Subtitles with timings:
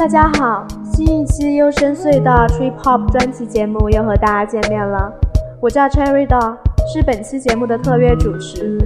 [0.00, 5.12] 大家好，新一期优深邃的 Trip Hop 专辑节目又和大家见面了。
[5.60, 6.56] 我叫 Cherry Doll，
[6.90, 8.78] 是本期节目的特约主持。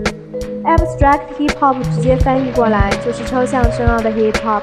[0.64, 4.62] Abstract Hip Hop 直接翻译过来就是抽象深奥的 Hip Hop。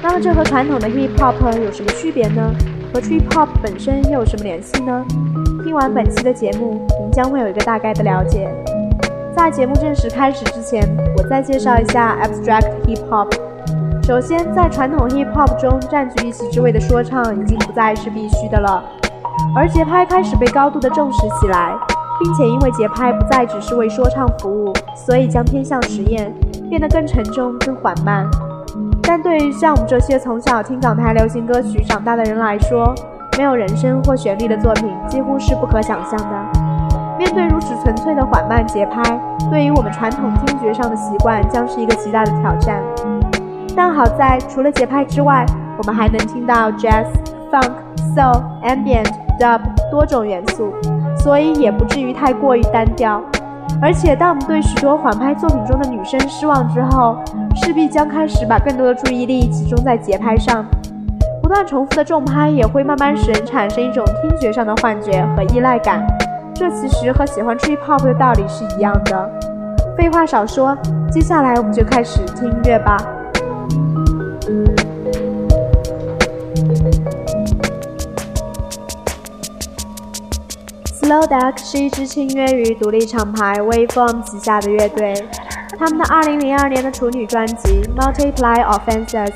[0.00, 2.54] 那么这和传统的 Hip Hop 有什么区别呢？
[2.94, 5.04] 和 Trip Hop 本身又有什么联系呢？
[5.64, 8.48] 听完本期的节目，您将会有一个大概的了解。
[9.36, 13.41] 在节目正式开始之前，我再介绍一下 Abstract Hip Hop。
[14.04, 18.82] 首先，在传统 Hip Hop 中占据一席之位的说唱已经不再是必须的了，
[19.54, 21.72] 而节拍开始被高度的重视起来，
[22.20, 26.34] 并且因为节拍不再只是为说唱服务，所以将偏向实验，
[26.68, 28.28] 变得更沉重、更缓慢。
[29.04, 32.92] 但对于像我们这些从小听港台流行歌曲长大的人来说，
[33.38, 36.60] 没有人声或旋律的作品几乎是不可想象的。
[37.16, 39.00] 面对如此纯粹的缓慢节拍，
[39.48, 42.82] 对于我们传统听觉上的习惯将是一个极大的挑战。
[43.74, 45.44] 但好在，除了节拍之外，
[45.78, 47.06] 我们还能听到 jazz、
[47.50, 47.72] funk、
[48.14, 50.72] soul、ambient、dub 多种元素，
[51.16, 53.22] 所以也不至于太过于单调。
[53.80, 57.16] 而且，当我们对许多缓拍作品中的女生失望之后，
[57.56, 60.64] 势必将开始把更多的注意力集中在节拍上。
[61.42, 66.00] 不断重复的重拍也会慢慢使人产生一种听觉上的幻觉和依赖感。
[66.54, 69.30] 这其实和喜欢 trip hop 的道理是一样的。
[69.96, 70.76] 废话少说，
[71.10, 72.96] 接下来我们就开始听音乐吧。
[81.12, 85.12] Low Duck 是一支签约于独立厂牌 Waveform 旗下的乐队。
[85.78, 89.28] 他们的2002年的处女专辑《Multiply Offenses》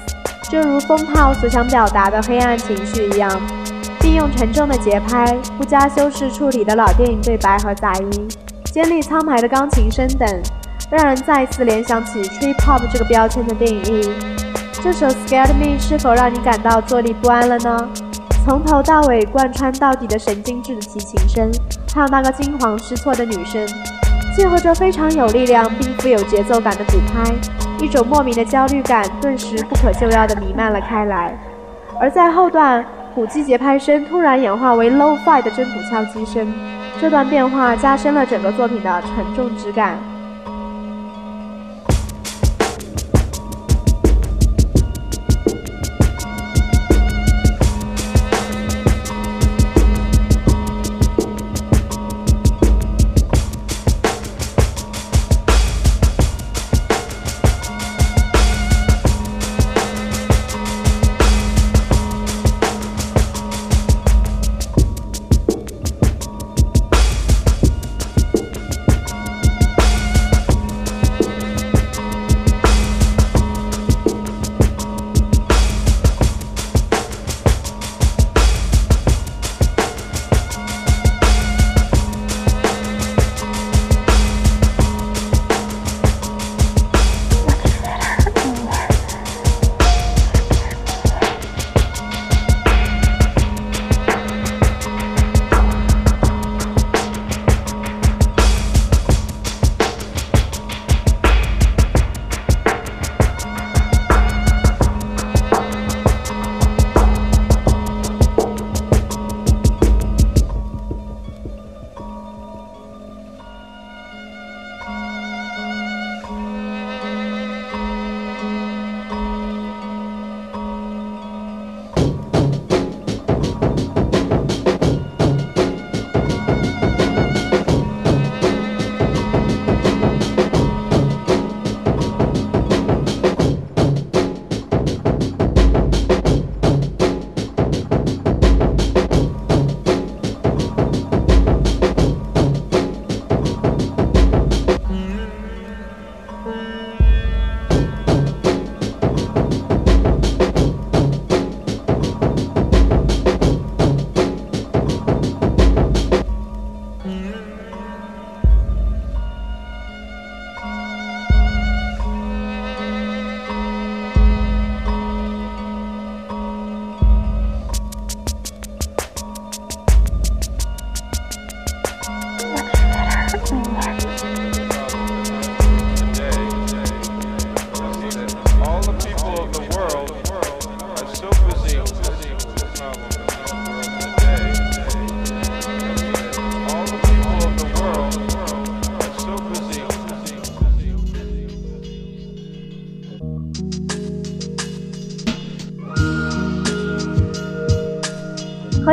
[0.51, 3.31] 就如风炮所想表达的黑暗情绪一样，
[4.01, 8.29] 并用沉重的节拍、不加修饰处理的老电影对白和杂音、
[8.73, 10.27] 尖利苍白的钢琴声等，
[10.91, 14.11] 让人再次联想起 Trip Hop 这个标签的定义。
[14.83, 17.87] 这首《Scared Me》是否让你感到坐立不安了呢？
[18.47, 21.51] 从头到尾贯穿到底的神经质的提琴声，
[21.97, 23.67] 还有那个惊慌失措的女声，
[24.37, 27.25] 结合着非常有力量并富有节奏感的鼓拍，
[27.83, 31.35] 一种莫名的焦虑感顿时不可救药地弥漫了开来。
[31.99, 32.85] 而在后段，
[33.15, 36.47] 鼓机节拍声突然演化为 low five 的真鼓敲击声，
[37.01, 39.97] 这段变化加深了整个作品的沉重之感。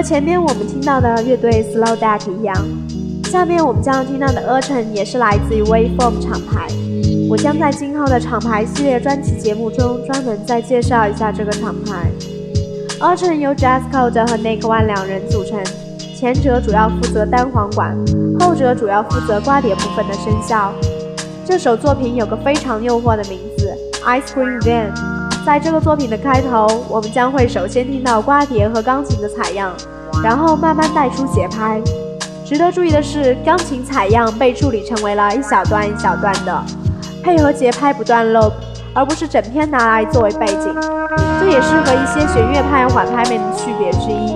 [0.04, 2.54] 前面我们听到的乐队 Slow Deck 一样，
[3.24, 6.68] 下面我们将要听到的 Urchin 也是来自于 Waveform 厂牌。
[7.30, 12.12] 我将在今后的厂牌系列专辑节目中专门再介绍一下这个厂牌。
[13.00, 15.58] Urchin 由 Jazz Code 和 Nick One 两人组成，
[16.20, 17.98] 前者主要负责单簧管，
[18.42, 20.74] 后者主要负责刮碟部分的声效。
[21.46, 23.74] 这首作品有个非常诱惑的名字
[24.06, 24.92] Ice Cream Van。
[25.46, 29.74] 在这个作品的开头，我们将会首先听到刮碟和钢琴的采样，
[30.21, 31.81] 然后慢慢带出节拍。
[32.45, 36.63] 值得注意的是，钢琴采样被处理成为了一小段一小段的，
[37.24, 38.51] 配合节拍不断露
[38.94, 40.75] 而不是整篇拿来作为背景。
[41.39, 44.36] 这也是和一些弦乐派缓拍面的区别之一。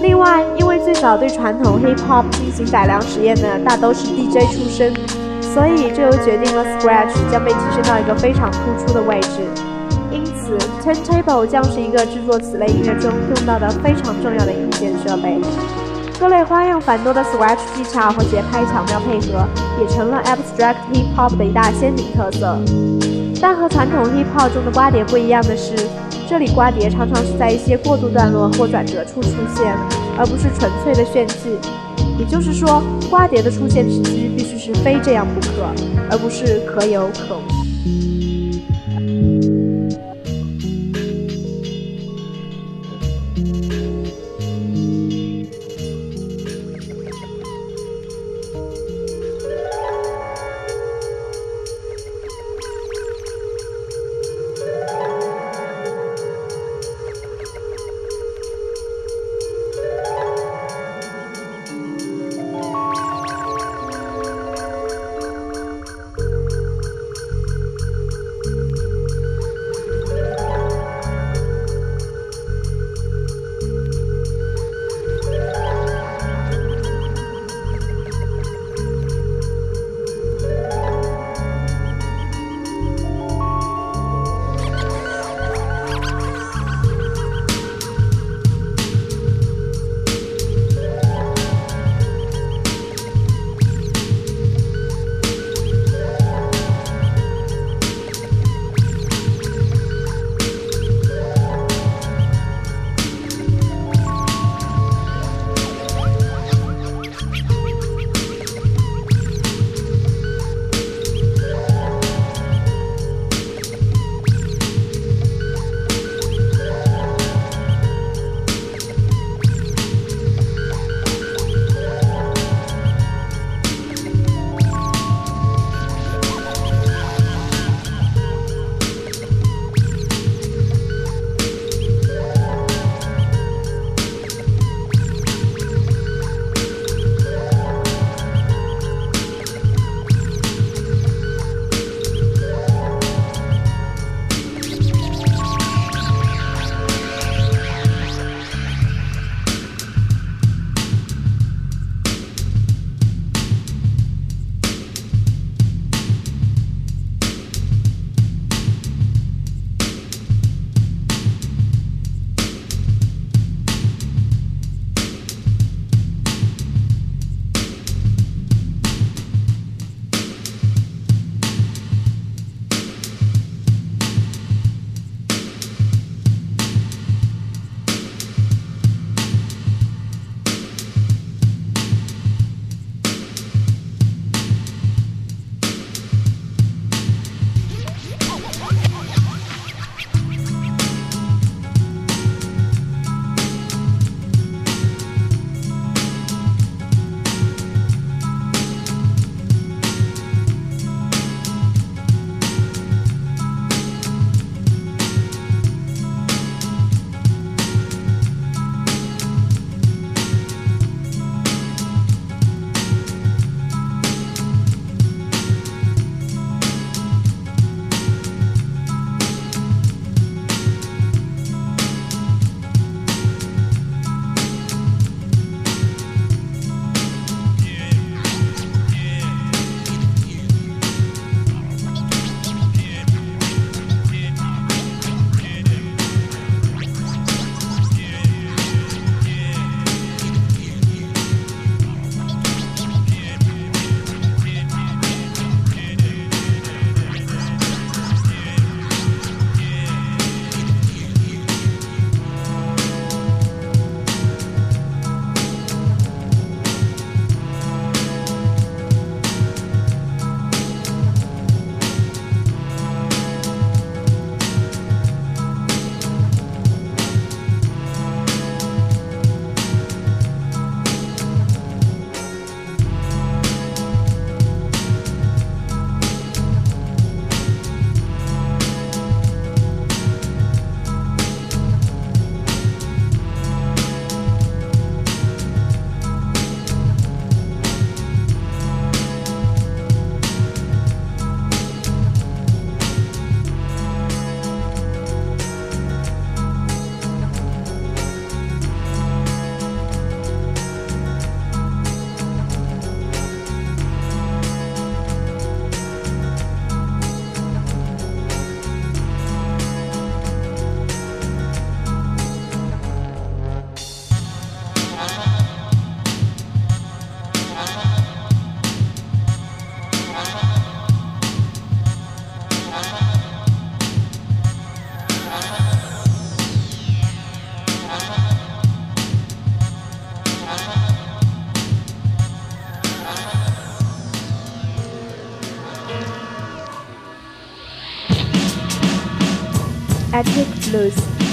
[0.00, 4.92] 另外，因为最早对传统 hip hop 进行改良实验的大都是 DJ 出身，
[5.40, 9.40] 所以这又决定了 scratch 将被提升到一个非常突出的位置。
[10.84, 15.38] Turntable 将是一个制作此类音乐中用到的非常重要的硬件设备。
[16.18, 19.46] 各类花样繁多的 Scratch 技巧和节拍巧妙配合，
[19.80, 22.58] 也成了 Abstract Hip Hop 的一大鲜明特色。
[23.40, 25.76] 但和传统 Hip Hop 中的瓜碟不一样的是，
[26.28, 29.72] 这里瓜碟常常是在一些过渡段落或转折处出现，
[30.18, 31.56] 而不是纯粹的炫技。
[32.18, 35.68] 也就是说，瓜碟的出现时机必须是非这样不可，
[36.10, 38.17] 而不是可有可无。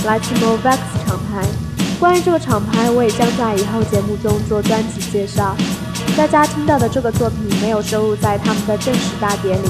[0.05, 1.41] Blues，来自 Movex 厂牌。
[1.99, 5.55] 关于这个厂牌，我也将在以后节目中做专辑介绍。
[6.15, 9.69] 大家听到的这个作品没有收录在他们的正式大碟里，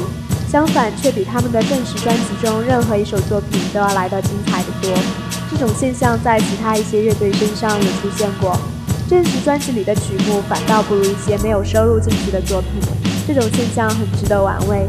[0.51, 4.91] 相反，却比他们的正式专辑中任何一首作品都要来得精彩的多。
[5.49, 8.59] 这种现象在其他一些乐队身上也出现过，
[9.09, 12.71] 正式专辑里的曲目反倒不如一些没有收录进去的作品。
[13.27, 14.85] 这种现象很值得玩味。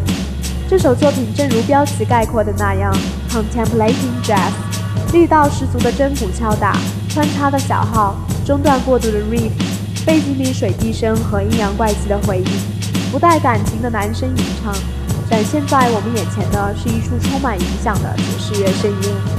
[0.69, 2.93] 这首作品正如标题概括的那样
[3.31, 4.51] ，contemplating jazz，
[5.17, 6.77] 力道十足的针鼓敲打。
[7.09, 9.51] 穿插的小号，中断过度的 riff，
[10.05, 12.47] 背景里水滴声和阴阳怪气的回应，
[13.11, 14.75] 不带感情的男声吟唱，
[15.31, 19.36] 展现在我们眼前的是一处充满影响的爵士乐盛宴。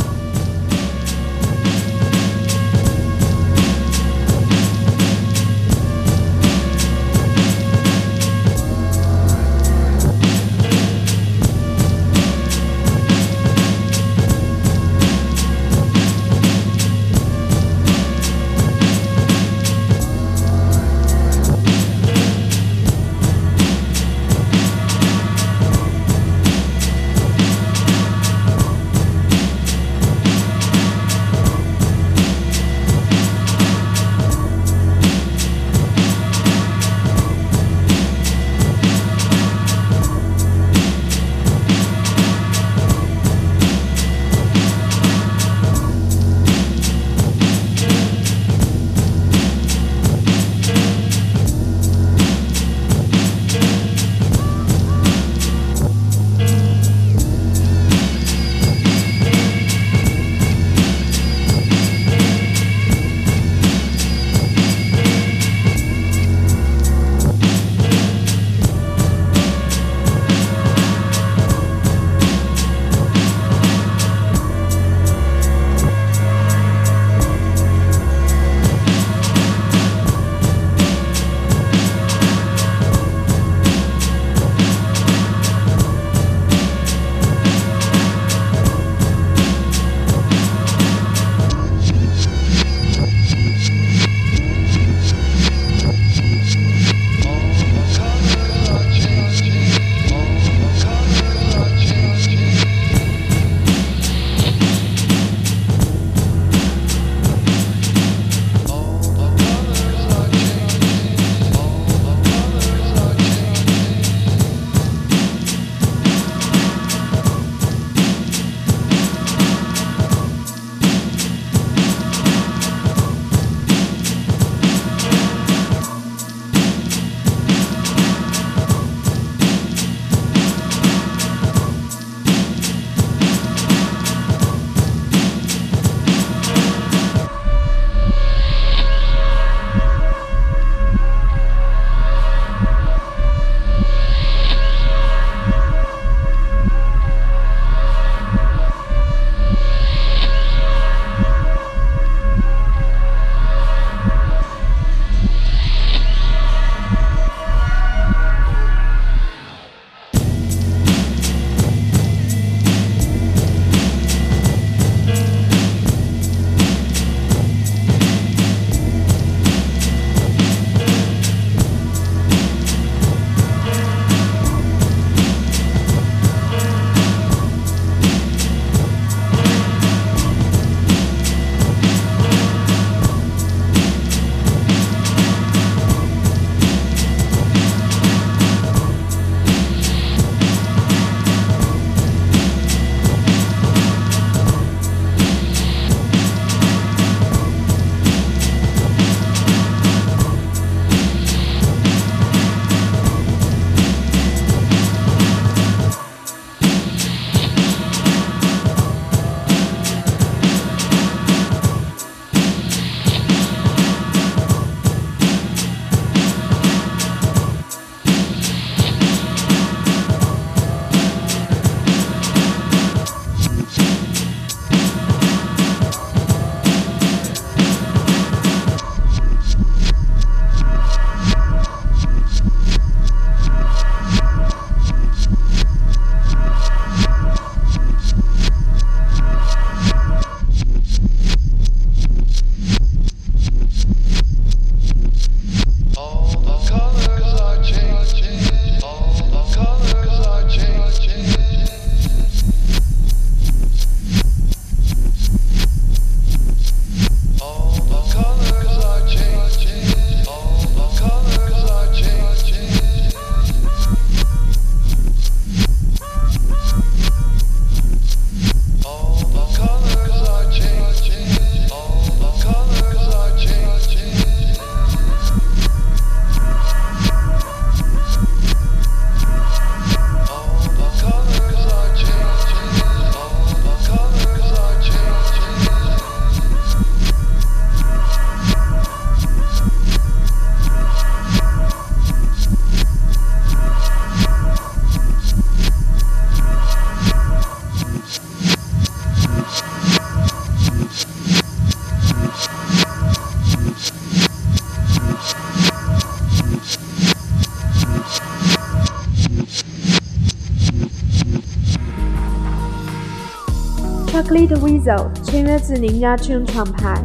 [314.67, 317.01] Weasel 签约自 Nia Tun 厂牌。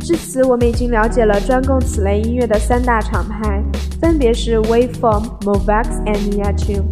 [0.00, 3.62] 至此，我们已经了解了专供此类音乐的三大厂牌，
[4.00, 6.84] 分别是 Waveform、Movex and Ninja Tune。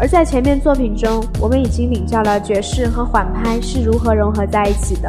[0.00, 5.08] 而在前面作品中，我们已经领教了爵士和缓拍是如何融合在一起的。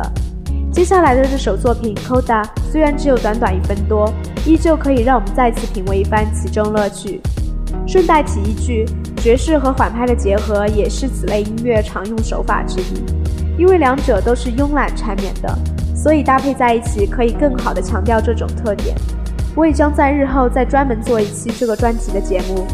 [0.71, 4.07] 接下来的这首作品 Coda 虽然只有短短一分多，
[4.45, 7.19] 依旧可以让我们再次品味一番其中乐趣。
[7.87, 8.85] 顺带提一句，
[9.17, 13.03] 爵士和缓拍的结合也是此类音乐常用手法之一，
[13.57, 15.57] 因为两者都是慵懒缠绵的，
[15.95, 18.95] 所以搭配在一起可以更好的强调这种特点。
[19.55, 22.65] 我也将在日后再专门做一期这个专辑的节目。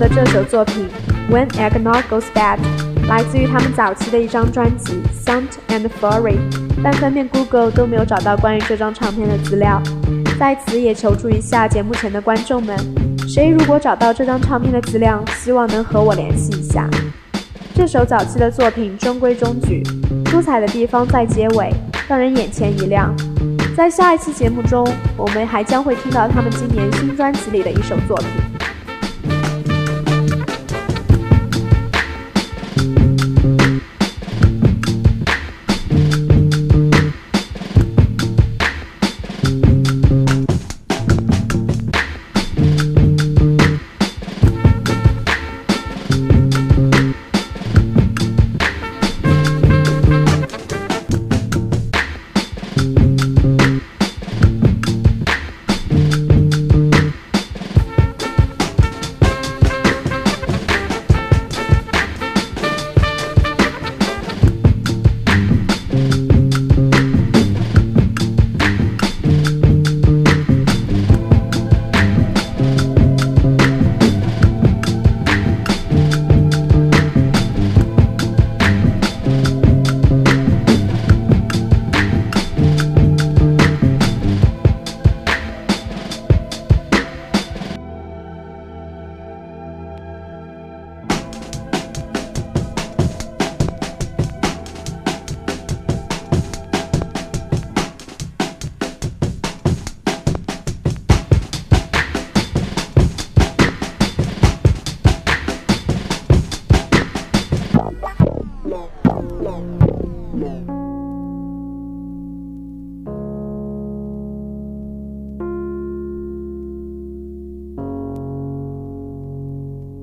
[0.00, 0.88] 的这首作品
[1.30, 2.56] 《When Eggnog Goes Bad》
[3.06, 4.94] 来自于他们早期的一张专辑
[5.26, 6.36] 《Sound and Fury》，
[6.82, 9.78] 但翻遍 Google 都没有找到关于这张唱片的资料。
[10.38, 12.74] 在此也求助一下节目前的观众们，
[13.28, 16.88] 谁如果找到这张唱片的资料，希望能和我联系一下。
[17.74, 19.82] 这首早期的作品中规中矩，
[20.24, 21.70] 出彩的地方在结尾，
[22.08, 23.14] 让人眼前一亮。
[23.76, 24.82] 在下一期节目中，
[25.18, 28.49] 我们还将会听到他们今年新专辑里的一首作品。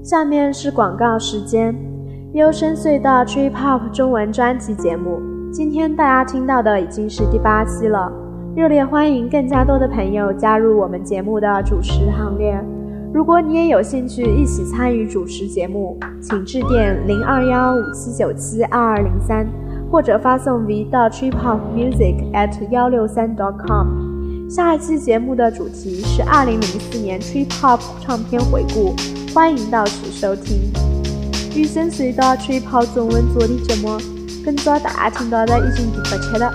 [0.07, 1.75] 下面是广告时间，
[2.31, 5.19] 优深隧道 Trip Hop 中文专辑节目。
[5.51, 8.09] 今天大家听到的已经是第八期了，
[8.55, 12.57] 热烈欢迎更加多的朋友加入我们节目的主持行列。
[13.13, 19.45] 如果你也有兴趣一起参与主持节目，请致电零二幺五七九七二二零三，
[19.91, 23.87] 或者发送 V 到 Trip Hop Music at 幺六三 dot com。
[24.49, 28.95] 下一期节目的主题是二零零四年 Trip Hop 唱片回顾。
[29.37, 30.73] 欢迎到此收听
[31.55, 33.95] 《雨声隧道》吹泡中文做的节目，
[34.43, 36.51] 更早大家听到的已经第八期了。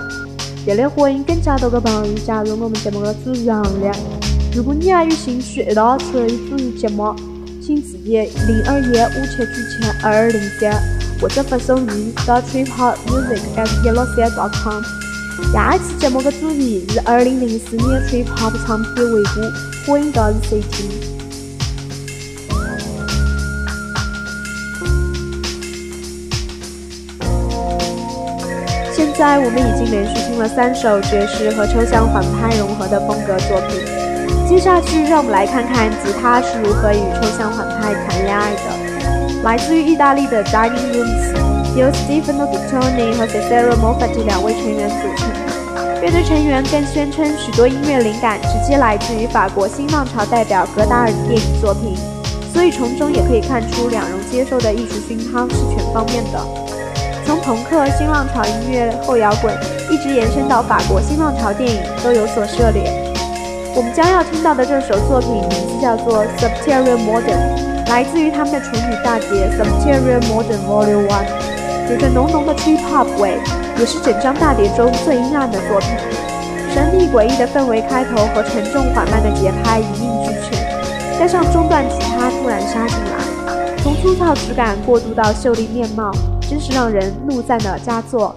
[0.67, 3.89] 热烈欢迎更加多的朋友加入我们节目的主持行列，
[4.53, 7.15] 如果你也有兴趣一道参与主持节目，
[7.65, 9.51] 请致电零二一五七九七
[10.03, 10.73] 二二零三，
[11.21, 14.83] 或者发送 V 到 triphopmusic@163.com。
[15.53, 19.39] 下一期节目的主题是二零零四年吹泡唱片回顾，
[19.89, 20.89] 欢迎到收听。
[29.17, 33.79] 在我们已经连续听了三首爵士和抽象反拍融合的风格作品，
[34.49, 39.41] 接下去让我们来看看吉他是如何与抽象反拍谈恋爱的。
[39.43, 45.29] 来自于意大利的 Dining Rooms，由 Stefano Guttoni 和 Cesare Moffat 两位成员组成。
[46.01, 51.95] 乐队成员更宣称，许多音乐灵感直接来自于法国新浪潮代表戈达尔的电影作品，
[52.51, 56.62] 所以从中也可以看出两人接受的艺术熏陶是全方面的。
[57.33, 59.51] 从朋克、新浪潮音乐、后摇滚，
[59.89, 62.93] 一直延伸到法国新浪潮电影，都有所涉猎。
[63.75, 71.25] 我们将要听到的这首作品名字叫做《Subterior Modern》，来自于他们的处女大碟《Subterior Modern Volume One》，
[71.91, 73.39] 有着浓浓的 trip hop 味，
[73.79, 75.89] 也是整张大碟中最阴暗的作品。
[76.71, 86.11] 神秘诡异的氛围开头和沉重缓慢的节拍一应俱全，加上中段吉他突然杀进来，从粗糙质感过渡到秀丽面貌。
[86.49, 88.35] 真是让人怒赞的佳作。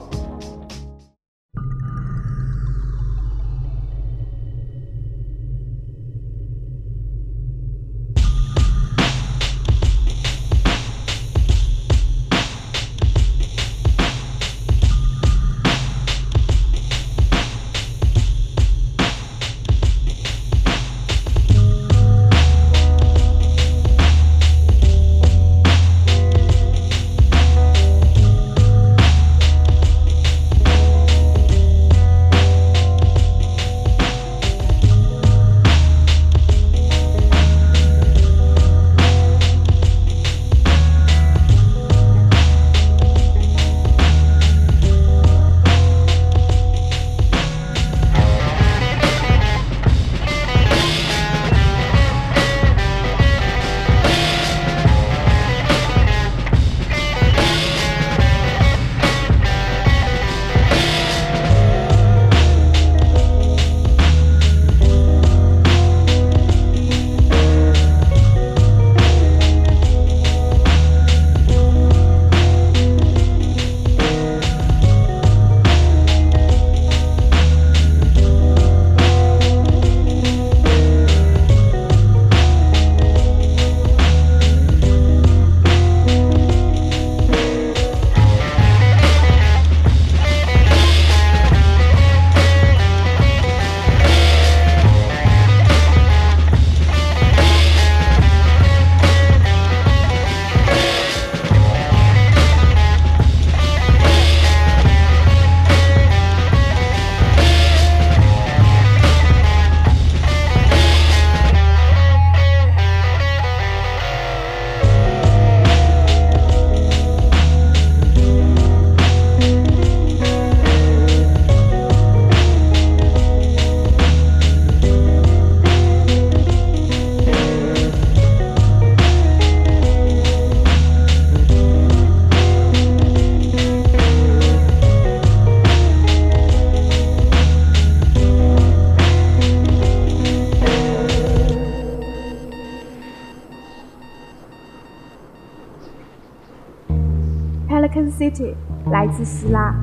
[148.91, 149.75] 来自希腊，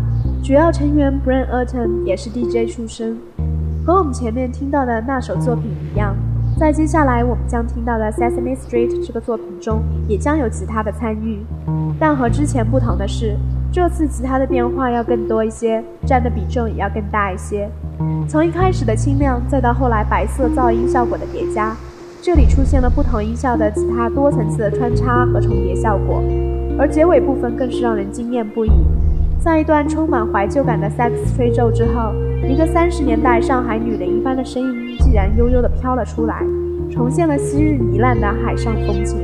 [0.43, 3.17] 主要成员 Brian e r t o n 也是 DJ 出身。
[3.85, 6.15] 和我们前面听到的那首作品一样，
[6.57, 11.39] 在接下来我们将听到的 Sesame Street 这个作品中，也将有吉他的参与。
[11.99, 13.35] 但和之前不同的是，
[13.71, 17.69] 这次吉他的变化要更多一些，占的比重也要更大一些。
[18.27, 21.75] 从一开始的清亮，再到后来白色噪音效果的叠加，
[22.21, 26.23] 这里出现了不同音效的吉他多层次的穿插和重叠效果。
[26.77, 28.71] 而结尾部分更是让人惊艳不已。
[29.39, 32.13] 在一段充满怀旧感的萨克斯吹奏之后，
[32.47, 36.43] 一个三十年代上海女人一般的声音竟然悠悠地飘了出来，
[36.89, 39.19] 重现了昔日糜烂的海上风情。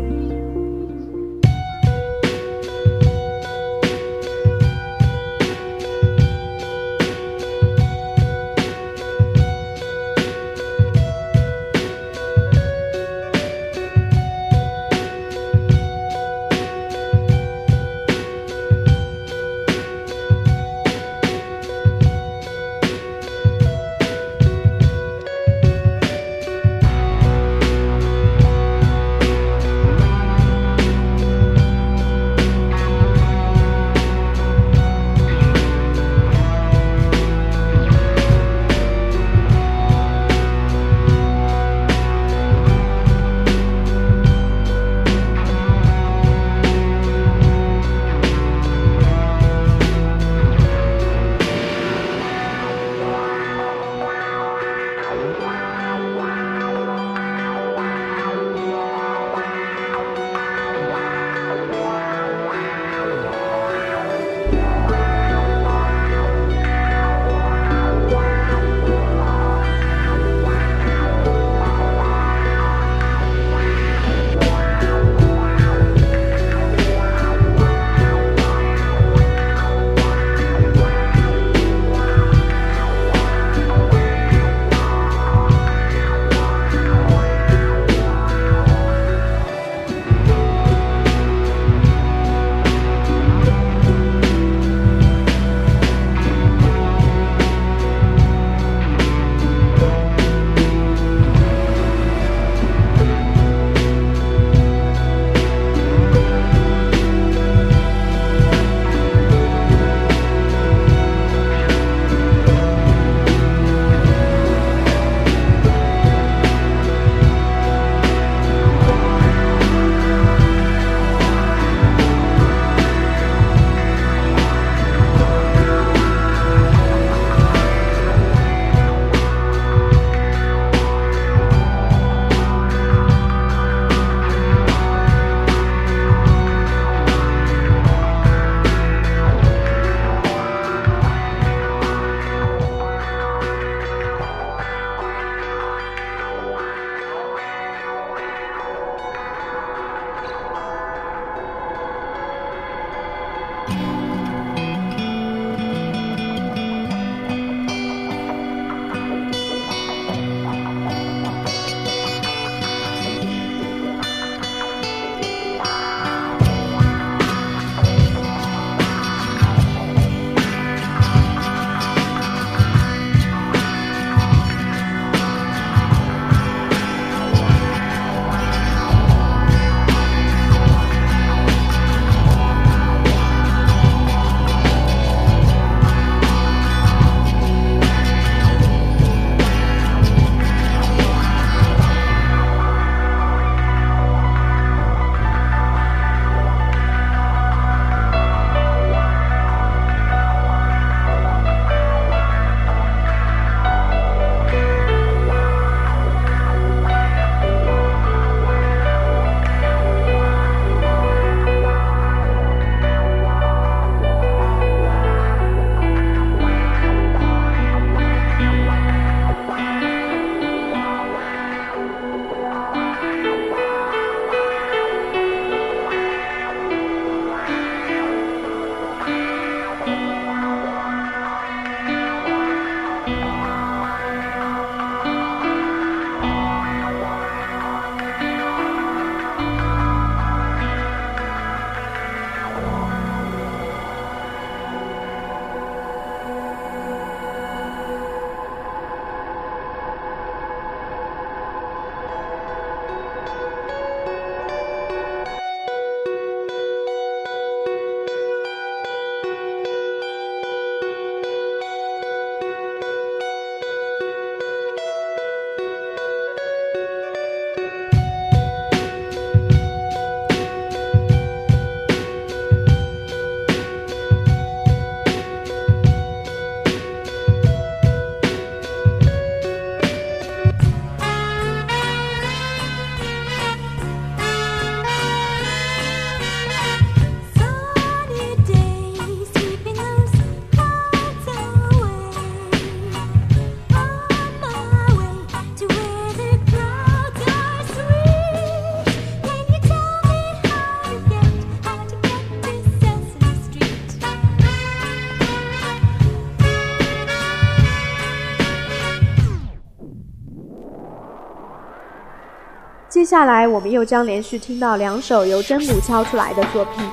[313.10, 316.84] 下来我们又将连续听到两首由真鼓敲出来的作品。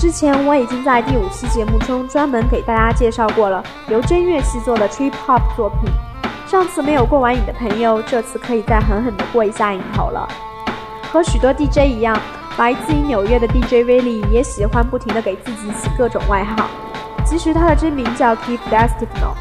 [0.00, 5.92] 之前我已经在第五期节目中专门给大家介绍过了由真乐器做的 trip hop 作品。
[6.46, 10.26] 上次没有过完瘾的朋友，这次可以再狠狠地过一下瘾头了。
[11.12, 12.18] 和许多 DJ 一样，
[12.56, 16.66] 来自于纽约的 DJ Willie 也喜欢不停地给自己起各种外号。
[17.26, 19.34] 其实他的真名叫 Keith Destino。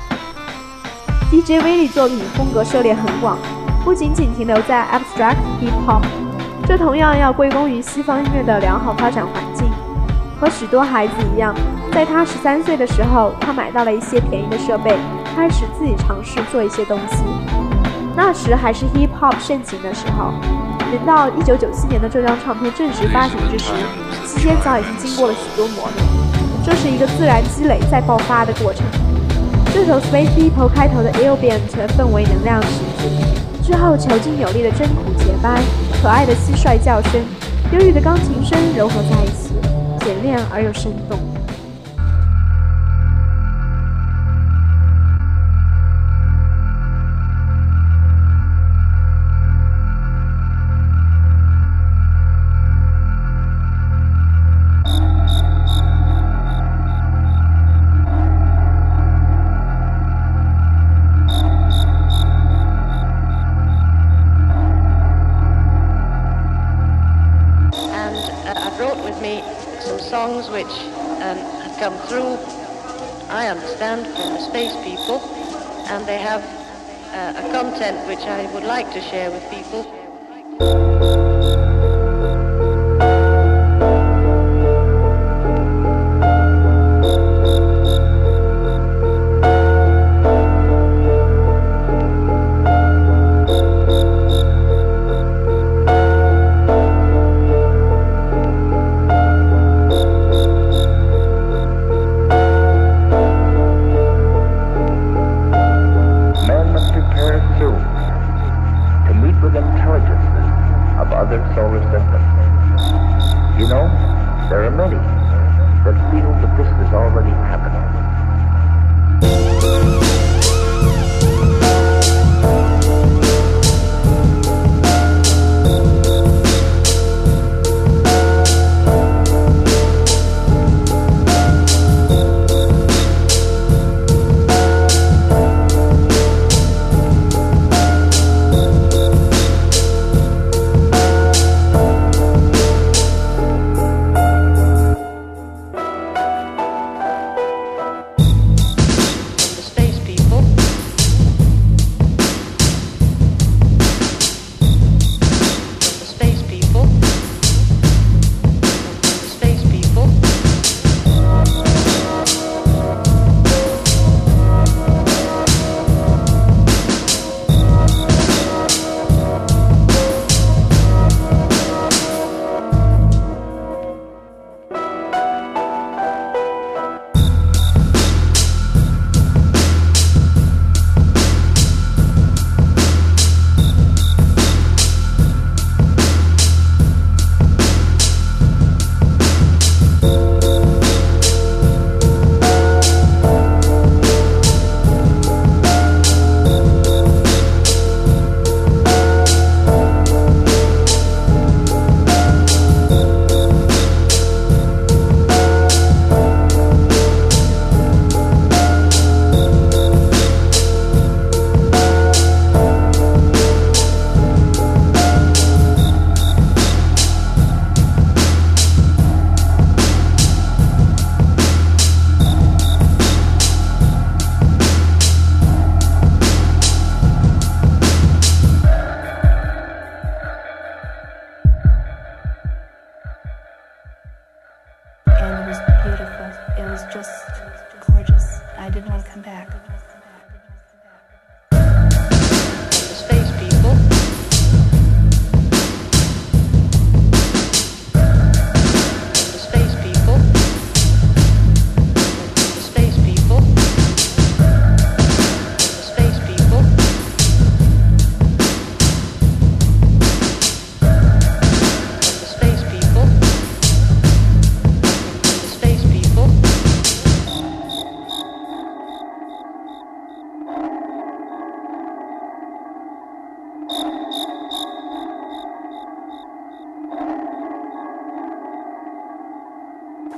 [1.32, 3.38] DJ Willie 作品风格涉猎很广，
[3.86, 6.02] 不仅仅停留在 abstract hip hop，
[6.66, 9.68] 这同样要归功于西方音乐的良好发展环境。
[10.40, 11.54] 和许多孩子一样，
[11.92, 14.98] 在他十三岁的时候，他买到了一些便宜的设备，
[15.36, 17.18] 开始自己尝试做一些东西。
[18.16, 20.34] 那时还是 hip hop 盛行的时候。
[20.92, 23.72] 等到一九九七年的这张唱片正式发行之时，
[24.26, 26.06] 期间早已经经过了许多磨练。
[26.66, 28.86] 这是一个自然积累再爆发的过程。
[29.74, 31.62] 这首 Space People 开头的 Ill Band
[31.98, 33.08] 氛围能量十足，
[33.64, 35.62] 之后遒劲有力的真鼓节拍，
[36.02, 37.22] 可爱的蟋蟀叫声，
[37.72, 39.54] 忧郁的钢琴声融合在一起，
[40.04, 41.31] 简练而又生动。
[70.52, 70.66] which
[71.24, 72.38] um, have come through,
[73.30, 75.20] I understand, from the space people,
[75.88, 76.44] and they have
[77.14, 81.31] uh, a content which I would like to share with people.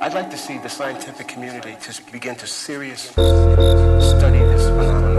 [0.03, 5.12] I'd like to see the scientific community to begin to seriously study this phenomenon.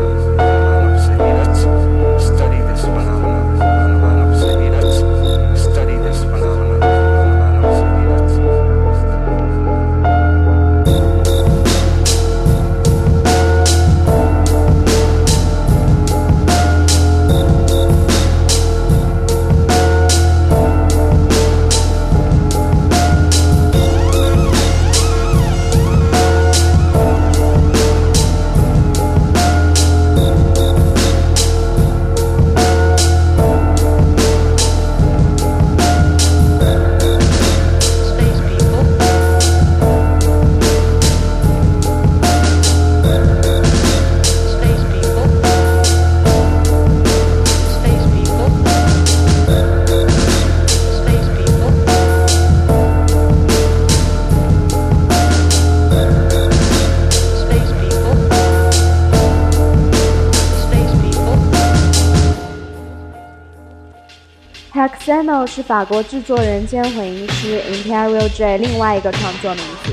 [65.55, 69.93] 是法国制作人兼混音师 Imperial J 另外一个创作名字。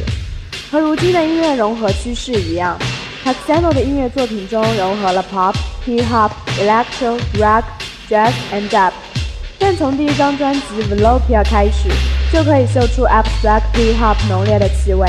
[0.72, 2.76] 和如今的音乐融合趋势一样
[3.24, 5.54] ，Hexano 的音乐作品中融合了 pop、
[5.86, 7.62] hip hop、electro、rock、
[8.10, 8.92] jazz and dub。
[9.60, 10.62] 但从第一张专辑
[10.96, 11.90] 《Velopia》开始，
[12.34, 15.08] 就可以嗅出 abstract hip hop 浓烈的气味。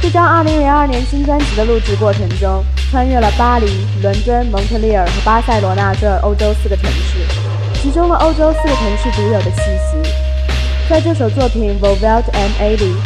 [0.00, 3.66] 这张2002年新专辑的录制过程中，穿越了巴黎、
[4.00, 7.18] 伦敦、蒙特利尔和巴塞罗那这欧洲四个城市，
[7.86, 10.10] 集中了欧洲四个城市独有的气息。
[10.90, 12.96] 在这首作品《Volvelt M A》里，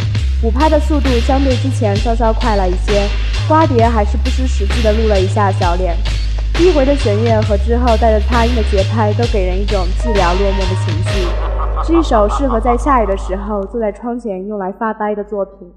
[0.40, 3.06] 鼓拍的速度相对之前稍稍快了一些，
[3.46, 5.94] 瓜碟还是不失时机地露了一下小脸。
[6.54, 11.28] 低回的弦乐和之后带着擦音的节拍，都给人一种寂寥落寞的情绪，
[11.84, 15.70] 是一首适合在下雨的时候坐在窗前用来发呆的作品。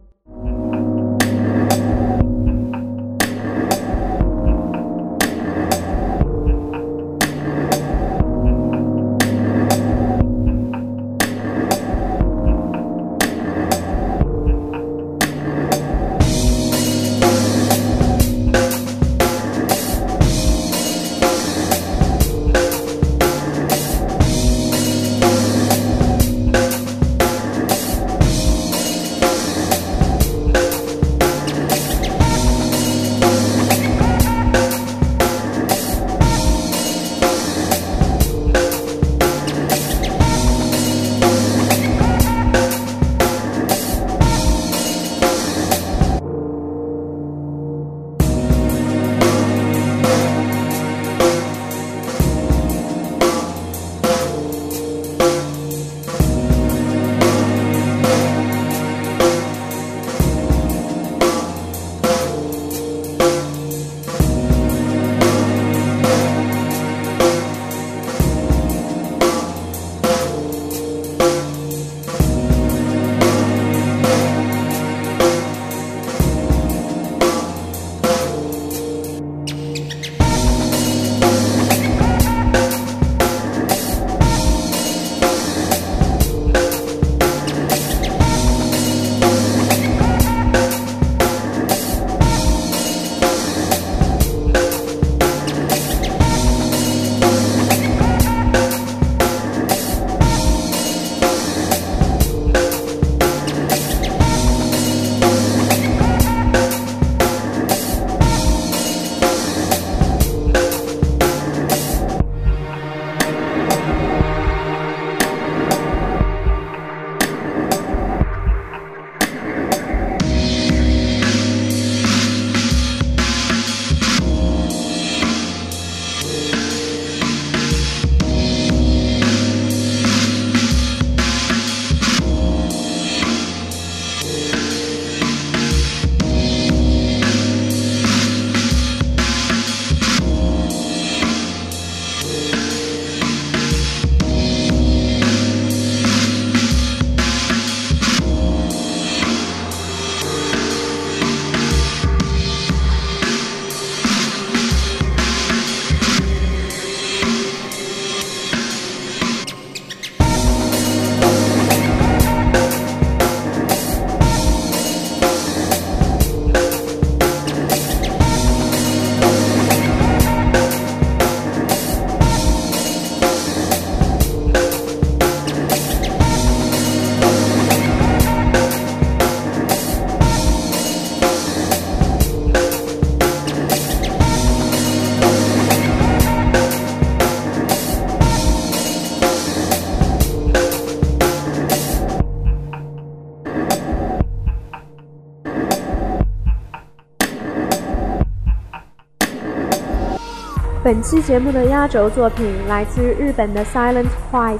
[200.94, 204.60] 本期节目的压轴作品来自于日本的 Silent Twice，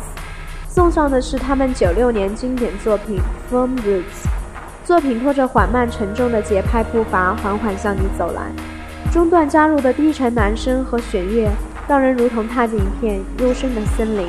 [0.68, 3.20] 送上的是他们九六年经典作品
[3.54, 4.02] 《Firm Roots》。
[4.84, 8.52] 作品拖着缓慢沉重的节拍步伐，缓缓向你走来。
[9.12, 11.52] 中段加入的低沉男声和弦乐，
[11.88, 14.28] 让人如同踏进一片幽深的森林。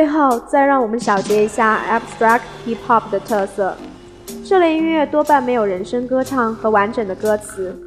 [0.00, 3.76] 最后，再让我们小结一下 abstract hip hop 的特色。
[4.48, 7.78] 这类音乐多半没有人声歌唱和完整的歌词，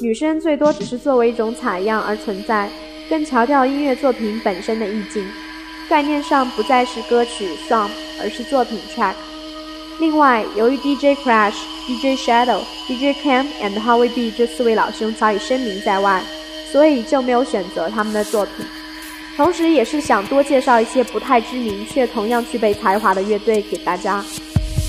[0.00, 2.68] 女声最多只是作为一种采样而存在，
[3.08, 5.24] 更强调音乐作品本身的意境。
[5.88, 7.88] 概念上不再是歌曲 song，
[8.20, 9.14] 而是作品 track。
[10.00, 11.54] 另外，由于 DJ Crash、
[11.86, 16.20] DJ Shadow、DJ Cam and Howie B 这四位老兄早已声名在外，
[16.72, 18.66] 所以就没有选择他们的作品。
[19.36, 24.22] 同时，也是想多介绍一些不太知名却同样具备才华的乐队给大家。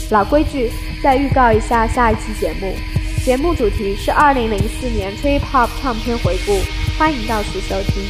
[0.10, 0.70] 老规矩，
[1.02, 2.76] 再预告一下下一期节目。
[3.24, 6.60] 节目主题是2004年 Trip Hop 唱片回顾，
[6.98, 8.04] 欢迎到此收听。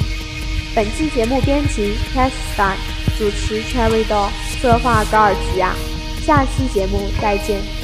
[0.74, 2.74] 本期节目编辑 Cash Star，
[3.20, 4.30] 主持 Cherry Doll，
[4.62, 5.76] 策划高尔吉亚。
[6.26, 7.81] 下期节目再见。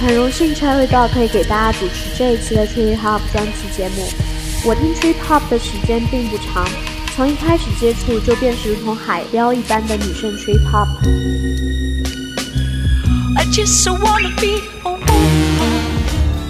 [0.00, 4.06] 很荣幸 Cherry Dog 可以给大家主持这一期的 Trip Hop 专题节目。
[4.64, 6.66] 我听 Trip Hop 的时间并不长，
[7.14, 10.86] 从一开始接触就便是如同海雕一般的女生 Trip Hop。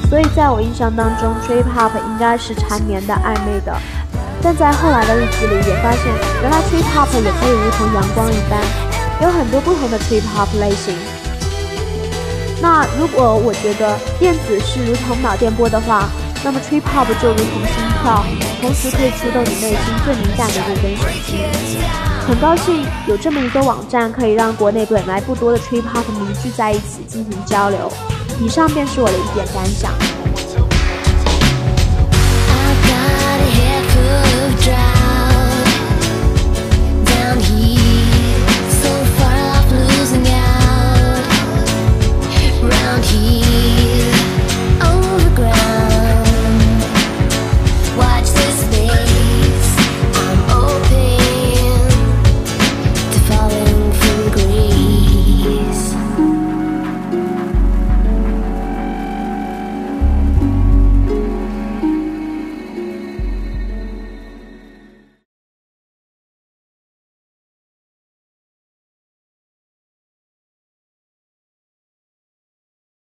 [0.08, 3.74] 所以在我印象当中，Trip Hop 应该是缠绵的、暧昧的。
[4.42, 6.04] 但在后来的日子里，也发现
[6.42, 8.60] 原来 Trip Hop 也可以如同阳光一般，
[9.22, 10.94] 有很多不同的 Trip Hop 类型。
[12.60, 16.08] 那如果我觉得电子是如同脑电波的话，
[16.44, 18.24] 那么 Trip Hop 就如同心跳，
[18.60, 21.38] 同时可以触动你内心最敏感的那根神经。
[22.26, 27.90] 很高兴有这么一个网站，可以让国内本来不多的 Trip Hop 迷聚在一起进行交流。
[28.40, 29.92] 以上便是我的一点感想。
[37.06, 37.75] down here
[43.08, 43.45] here.